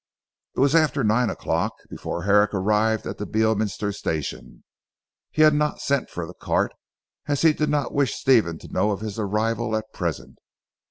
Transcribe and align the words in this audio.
It 0.55 0.59
was 0.59 0.73
after 0.73 1.03
nine 1.03 1.29
o'clock 1.29 1.73
before 1.87 2.23
Herrick 2.23 2.55
arrived 2.55 3.05
at 3.05 3.19
the 3.19 3.27
Beorminster 3.27 3.91
Station. 3.91 4.63
He 5.29 5.43
had 5.43 5.53
not 5.53 5.79
sent 5.79 6.09
for 6.09 6.25
the 6.25 6.33
cart, 6.33 6.73
as 7.27 7.43
he 7.43 7.53
did 7.53 7.69
not 7.69 7.93
wish 7.93 8.15
Stephen 8.17 8.57
to 8.57 8.67
know 8.73 8.89
of 8.89 9.01
his 9.01 9.19
arrival 9.19 9.75
at 9.75 9.93
present. 9.93 10.39